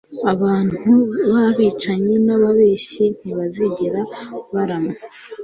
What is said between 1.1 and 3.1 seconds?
b’abicanyi n’ababeshyi